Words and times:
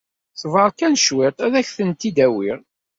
Ṣber 0.41 0.69
kan 0.77 0.99
cwiṭ, 1.03 1.37
ad 1.45 1.53
ak-tent-id-awiɣ. 1.59 2.59